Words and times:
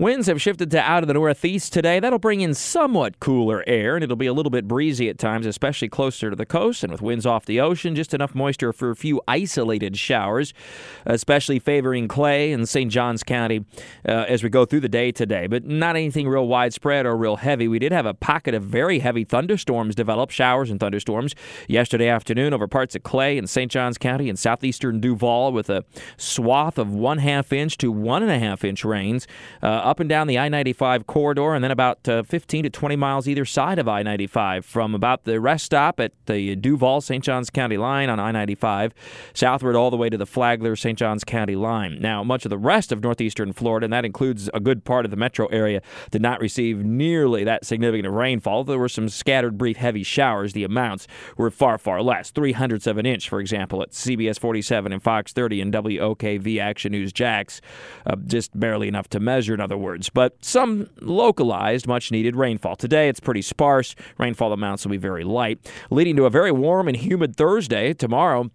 Winds 0.00 0.28
have 0.28 0.40
shifted 0.40 0.70
to 0.70 0.80
out 0.80 1.02
of 1.02 1.08
the 1.08 1.12
northeast 1.12 1.74
today. 1.74 2.00
That'll 2.00 2.18
bring 2.18 2.40
in 2.40 2.54
somewhat 2.54 3.20
cooler 3.20 3.62
air, 3.66 3.96
and 3.96 4.02
it'll 4.02 4.16
be 4.16 4.26
a 4.26 4.32
little 4.32 4.48
bit 4.48 4.66
breezy 4.66 5.10
at 5.10 5.18
times, 5.18 5.44
especially 5.44 5.90
closer 5.90 6.30
to 6.30 6.36
the 6.36 6.46
coast. 6.46 6.82
And 6.82 6.90
with 6.90 7.02
winds 7.02 7.26
off 7.26 7.44
the 7.44 7.60
ocean, 7.60 7.94
just 7.94 8.14
enough 8.14 8.34
moisture 8.34 8.72
for 8.72 8.88
a 8.88 8.96
few 8.96 9.20
isolated 9.28 9.98
showers, 9.98 10.54
especially 11.04 11.58
favoring 11.58 12.08
Clay 12.08 12.50
and 12.50 12.66
St. 12.66 12.90
Johns 12.90 13.22
County 13.22 13.66
uh, 14.08 14.24
as 14.26 14.42
we 14.42 14.48
go 14.48 14.64
through 14.64 14.80
the 14.80 14.88
day 14.88 15.12
today. 15.12 15.46
But 15.46 15.66
not 15.66 15.96
anything 15.96 16.26
real 16.26 16.48
widespread 16.48 17.04
or 17.04 17.14
real 17.14 17.36
heavy. 17.36 17.68
We 17.68 17.78
did 17.78 17.92
have 17.92 18.06
a 18.06 18.14
pocket 18.14 18.54
of 18.54 18.64
very 18.64 19.00
heavy 19.00 19.24
thunderstorms 19.24 19.94
develop, 19.94 20.30
showers 20.30 20.70
and 20.70 20.80
thunderstorms, 20.80 21.34
yesterday 21.68 22.08
afternoon 22.08 22.54
over 22.54 22.66
parts 22.66 22.96
of 22.96 23.02
Clay 23.02 23.36
and 23.36 23.50
St. 23.50 23.70
Johns 23.70 23.98
County 23.98 24.30
and 24.30 24.38
southeastern 24.38 24.98
Duval 24.98 25.52
with 25.52 25.68
a 25.68 25.84
swath 26.16 26.78
of 26.78 26.90
one 26.90 27.18
half 27.18 27.52
inch 27.52 27.76
to 27.76 27.92
one 27.92 28.22
and 28.22 28.32
a 28.32 28.38
half 28.38 28.64
inch 28.64 28.82
rains. 28.82 29.26
Uh, 29.62 29.89
up 29.90 29.98
and 29.98 30.08
down 30.08 30.28
the 30.28 30.38
I 30.38 30.48
95 30.48 31.08
corridor, 31.08 31.52
and 31.52 31.64
then 31.64 31.72
about 31.72 32.08
uh, 32.08 32.22
15 32.22 32.62
to 32.62 32.70
20 32.70 32.94
miles 32.94 33.26
either 33.26 33.44
side 33.44 33.80
of 33.80 33.88
I 33.88 34.04
95 34.04 34.64
from 34.64 34.94
about 34.94 35.24
the 35.24 35.40
rest 35.40 35.64
stop 35.64 35.98
at 35.98 36.12
the 36.26 36.54
Duval 36.54 37.00
St. 37.00 37.24
Johns 37.24 37.50
County 37.50 37.76
line 37.76 38.08
on 38.08 38.20
I 38.20 38.30
95 38.30 38.94
southward 39.34 39.74
all 39.74 39.90
the 39.90 39.96
way 39.96 40.08
to 40.08 40.16
the 40.16 40.26
Flagler 40.26 40.76
St. 40.76 40.96
Johns 40.96 41.24
County 41.24 41.56
line. 41.56 42.00
Now, 42.00 42.22
much 42.22 42.44
of 42.44 42.50
the 42.50 42.58
rest 42.58 42.92
of 42.92 43.02
northeastern 43.02 43.52
Florida, 43.52 43.84
and 43.86 43.92
that 43.92 44.04
includes 44.04 44.48
a 44.54 44.60
good 44.60 44.84
part 44.84 45.04
of 45.04 45.10
the 45.10 45.16
metro 45.16 45.48
area, 45.48 45.82
did 46.12 46.22
not 46.22 46.38
receive 46.38 46.84
nearly 46.84 47.42
that 47.42 47.66
significant 47.66 48.06
of 48.06 48.12
rainfall. 48.12 48.62
There 48.62 48.78
were 48.78 48.88
some 48.88 49.08
scattered 49.08 49.58
brief 49.58 49.76
heavy 49.76 50.04
showers. 50.04 50.52
The 50.52 50.62
amounts 50.62 51.08
were 51.36 51.50
far, 51.50 51.78
far 51.78 52.00
less. 52.00 52.30
Three 52.30 52.52
hundredths 52.52 52.86
of 52.86 52.96
an 52.96 53.06
inch, 53.06 53.28
for 53.28 53.40
example, 53.40 53.82
at 53.82 53.90
CBS 53.90 54.38
47 54.38 54.92
and 54.92 55.02
Fox 55.02 55.32
30 55.32 55.60
and 55.60 55.74
WOKV 55.74 56.60
Action 56.60 56.92
News 56.92 57.12
Jax. 57.12 57.60
Uh, 58.06 58.14
just 58.24 58.56
barely 58.58 58.86
enough 58.86 59.08
to 59.08 59.18
measure, 59.18 59.52
in 59.54 59.60
other 59.60 59.79
words, 59.80 60.10
but 60.10 60.44
some 60.44 60.88
localized, 61.00 61.86
much 61.86 62.10
needed 62.10 62.36
rainfall. 62.36 62.76
Today 62.76 63.08
it's 63.08 63.20
pretty 63.20 63.42
sparse. 63.42 63.94
Rainfall 64.18 64.52
amounts 64.52 64.84
will 64.84 64.90
be 64.90 64.96
very 64.96 65.24
light, 65.24 65.58
leading 65.90 66.16
to 66.16 66.24
a 66.24 66.30
very 66.30 66.52
warm 66.52 66.88
and 66.88 66.96
humid 66.96 67.36
Thursday. 67.36 67.92
Tomorrow, 67.92 68.50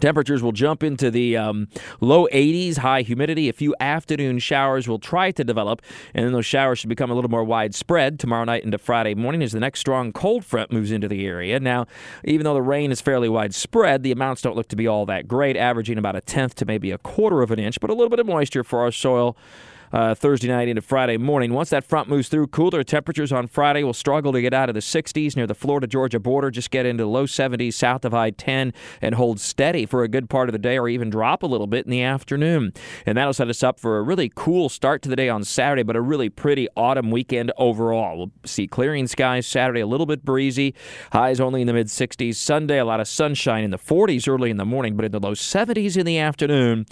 Temperatures 0.00 0.42
will 0.42 0.52
jump 0.52 0.82
into 0.82 1.10
the 1.10 1.36
um, 1.36 1.68
low 2.00 2.26
80s, 2.32 2.78
high 2.78 3.02
humidity. 3.02 3.48
A 3.48 3.52
few 3.52 3.74
afternoon 3.78 4.38
showers 4.38 4.88
will 4.88 4.98
try 4.98 5.30
to 5.30 5.44
develop, 5.44 5.82
and 6.14 6.26
then 6.26 6.32
those 6.32 6.46
showers 6.46 6.78
should 6.78 6.88
become 6.88 7.10
a 7.10 7.14
little 7.14 7.30
more 7.30 7.44
widespread 7.44 8.18
tomorrow 8.18 8.44
night 8.44 8.64
into 8.64 8.78
Friday 8.78 9.14
morning 9.14 9.42
as 9.42 9.52
the 9.52 9.60
next 9.60 9.80
strong 9.80 10.12
cold 10.12 10.44
front 10.44 10.72
moves 10.72 10.90
into 10.90 11.06
the 11.06 11.26
area. 11.26 11.60
Now, 11.60 11.86
even 12.24 12.44
though 12.44 12.54
the 12.54 12.62
rain 12.62 12.90
is 12.90 13.00
fairly 13.00 13.28
widespread, 13.28 14.02
the 14.02 14.12
amounts 14.12 14.42
don't 14.42 14.56
look 14.56 14.68
to 14.68 14.76
be 14.76 14.88
all 14.88 15.06
that 15.06 15.28
great, 15.28 15.56
averaging 15.56 15.98
about 15.98 16.16
a 16.16 16.20
tenth 16.20 16.56
to 16.56 16.64
maybe 16.64 16.90
a 16.90 16.98
quarter 16.98 17.42
of 17.42 17.50
an 17.50 17.60
inch, 17.60 17.78
but 17.80 17.90
a 17.90 17.94
little 17.94 18.10
bit 18.10 18.18
of 18.18 18.26
moisture 18.26 18.64
for 18.64 18.80
our 18.80 18.92
soil 18.92 19.36
uh, 19.94 20.12
Thursday 20.12 20.48
night 20.48 20.66
into 20.66 20.82
Friday 20.82 21.16
morning. 21.16 21.52
Once 21.52 21.70
that 21.70 21.84
front 21.84 22.08
moves 22.08 22.28
through, 22.28 22.48
cooler 22.48 22.82
temperatures 22.82 23.30
on 23.30 23.46
Friday 23.46 23.84
will 23.84 23.94
struggle 23.94 24.32
to 24.32 24.42
get 24.42 24.52
out 24.52 24.68
of 24.68 24.74
the 24.74 24.80
60s 24.80 25.36
near 25.36 25.46
the 25.46 25.54
Florida 25.54 25.86
Georgia 25.86 26.18
border, 26.18 26.50
just 26.50 26.72
get 26.72 26.84
into 26.84 27.04
the 27.04 27.08
low 27.08 27.26
70s 27.26 27.74
south 27.74 28.04
of 28.04 28.12
I 28.12 28.30
10 28.30 28.72
and 29.00 29.14
hold 29.14 29.38
steady 29.38 29.86
for 29.86 30.02
a 30.02 30.08
good 30.08 30.28
part 30.28 30.48
of 30.48 30.52
the 30.52 30.58
day 30.58 30.76
or 30.76 30.88
even 30.88 31.10
drop 31.10 31.44
a 31.44 31.46
little 31.46 31.68
bit 31.68 31.84
in 31.84 31.92
the 31.92 32.02
afternoon. 32.02 32.72
And 33.06 33.16
that'll 33.16 33.32
set 33.32 33.48
us 33.48 33.62
up 33.62 33.78
for 33.78 33.98
a 33.98 34.02
really 34.02 34.32
cool 34.34 34.68
start 34.68 35.00
to 35.02 35.08
the 35.08 35.14
day 35.14 35.28
on 35.28 35.44
Saturday, 35.44 35.84
but 35.84 35.94
a 35.94 36.00
really 36.00 36.28
pretty 36.28 36.66
autumn 36.76 37.12
weekend 37.12 37.52
overall. 37.56 38.18
We'll 38.18 38.32
see 38.44 38.66
clearing 38.66 39.06
skies 39.06 39.46
Saturday, 39.46 39.80
a 39.80 39.86
little 39.86 40.06
bit 40.06 40.24
breezy, 40.24 40.74
highs 41.12 41.38
only 41.38 41.60
in 41.60 41.68
the 41.68 41.72
mid 41.72 41.86
60s. 41.86 42.34
Sunday, 42.34 42.80
a 42.80 42.84
lot 42.84 42.98
of 42.98 43.06
sunshine 43.06 43.62
in 43.62 43.70
the 43.70 43.78
40s 43.78 44.26
early 44.26 44.50
in 44.50 44.56
the 44.56 44.64
morning, 44.64 44.96
but 44.96 45.04
in 45.04 45.12
the 45.12 45.20
low 45.20 45.34
70s 45.34 45.96
in 45.96 46.04
the 46.04 46.18
afternoon. 46.18 46.86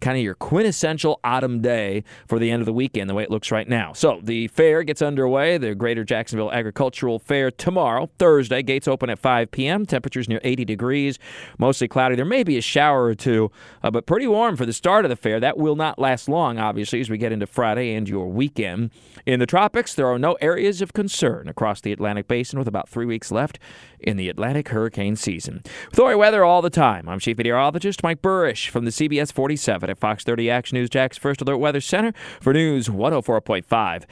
Kind 0.00 0.18
of 0.18 0.24
your 0.24 0.34
quintessential 0.34 1.20
autumn 1.22 1.60
day 1.60 2.02
for 2.26 2.38
the 2.38 2.47
the 2.48 2.52
end 2.52 2.62
of 2.62 2.66
the 2.66 2.72
weekend, 2.72 3.10
the 3.10 3.14
way 3.14 3.22
it 3.22 3.30
looks 3.30 3.50
right 3.50 3.68
now. 3.68 3.92
So 3.92 4.20
the 4.22 4.48
fair 4.48 4.82
gets 4.82 5.02
underway, 5.02 5.58
the 5.58 5.74
Greater 5.74 6.02
Jacksonville 6.02 6.50
Agricultural 6.50 7.18
Fair 7.18 7.50
tomorrow, 7.50 8.08
Thursday. 8.18 8.62
Gates 8.62 8.88
open 8.88 9.10
at 9.10 9.18
5 9.18 9.50
p.m. 9.50 9.84
Temperatures 9.84 10.30
near 10.30 10.40
80 10.42 10.64
degrees, 10.64 11.18
mostly 11.58 11.88
cloudy. 11.88 12.16
There 12.16 12.24
may 12.24 12.42
be 12.42 12.56
a 12.56 12.62
shower 12.62 13.04
or 13.04 13.14
two, 13.14 13.50
uh, 13.82 13.90
but 13.90 14.06
pretty 14.06 14.26
warm 14.26 14.56
for 14.56 14.64
the 14.64 14.72
start 14.72 15.04
of 15.04 15.10
the 15.10 15.16
fair. 15.16 15.40
That 15.40 15.58
will 15.58 15.76
not 15.76 15.98
last 15.98 16.26
long, 16.26 16.58
obviously, 16.58 17.00
as 17.00 17.10
we 17.10 17.18
get 17.18 17.32
into 17.32 17.46
Friday 17.46 17.92
and 17.94 18.08
your 18.08 18.28
weekend. 18.28 18.92
In 19.26 19.40
the 19.40 19.46
tropics, 19.46 19.94
there 19.94 20.06
are 20.06 20.18
no 20.18 20.38
areas 20.40 20.80
of 20.80 20.94
concern 20.94 21.48
across 21.48 21.82
the 21.82 21.92
Atlantic 21.92 22.28
Basin 22.28 22.58
with 22.58 22.68
about 22.68 22.88
three 22.88 23.06
weeks 23.06 23.30
left 23.30 23.58
in 24.00 24.16
the 24.16 24.30
Atlantic 24.30 24.68
hurricane 24.70 25.16
season. 25.16 25.62
Our 25.98 26.16
weather 26.16 26.42
all 26.44 26.62
the 26.62 26.70
time, 26.70 27.08
I'm 27.08 27.18
Chief 27.18 27.36
Meteorologist 27.36 28.02
Mike 28.02 28.22
Buresh 28.22 28.70
from 28.70 28.86
the 28.86 28.90
CBS 28.90 29.30
47 29.30 29.90
at 29.90 29.98
Fox 29.98 30.24
30 30.24 30.48
Action 30.48 30.78
News 30.78 30.88
Jax 30.88 31.18
First 31.18 31.42
Alert 31.42 31.58
Weather 31.58 31.82
Center 31.82 32.14
for 32.40 32.52
News 32.52 32.88
104.5 32.88 34.04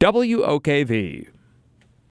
WOKV. 0.00 1.39